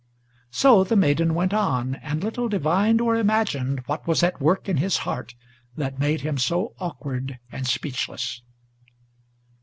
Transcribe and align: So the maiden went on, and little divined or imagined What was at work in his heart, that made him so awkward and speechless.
So 0.49 0.83
the 0.83 0.95
maiden 0.95 1.35
went 1.35 1.53
on, 1.53 1.93
and 1.93 2.23
little 2.23 2.49
divined 2.49 2.99
or 3.01 3.15
imagined 3.15 3.83
What 3.85 4.07
was 4.07 4.23
at 4.23 4.41
work 4.41 4.67
in 4.67 4.77
his 4.77 4.97
heart, 5.05 5.35
that 5.77 5.99
made 5.99 6.21
him 6.21 6.39
so 6.39 6.73
awkward 6.79 7.37
and 7.51 7.67
speechless. 7.67 8.41